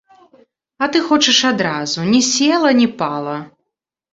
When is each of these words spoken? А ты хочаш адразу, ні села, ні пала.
А 0.85 0.87
ты 0.95 1.01
хочаш 1.09 1.41
адразу, 1.51 2.07
ні 2.15 2.21
села, 2.33 2.75
ні 2.81 2.87
пала. 3.03 3.37